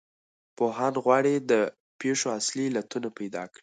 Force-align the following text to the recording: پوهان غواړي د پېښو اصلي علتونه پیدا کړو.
پوهان 0.57 0.93
غواړي 1.03 1.35
د 1.51 1.53
پېښو 1.99 2.27
اصلي 2.39 2.65
علتونه 2.71 3.09
پیدا 3.19 3.43
کړو. 3.51 3.59